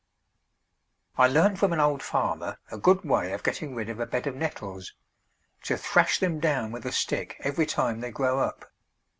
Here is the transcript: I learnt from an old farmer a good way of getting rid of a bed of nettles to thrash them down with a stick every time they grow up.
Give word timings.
I 1.15 1.27
learnt 1.27 1.59
from 1.59 1.73
an 1.73 1.79
old 1.79 2.01
farmer 2.01 2.57
a 2.71 2.77
good 2.79 3.03
way 3.03 3.33
of 3.33 3.43
getting 3.43 3.75
rid 3.75 3.87
of 3.87 3.99
a 3.99 4.07
bed 4.07 4.25
of 4.25 4.33
nettles 4.33 4.93
to 5.65 5.77
thrash 5.77 6.17
them 6.17 6.39
down 6.39 6.71
with 6.71 6.87
a 6.87 6.91
stick 6.91 7.35
every 7.41 7.67
time 7.67 7.99
they 7.99 8.09
grow 8.09 8.39
up. 8.39 8.71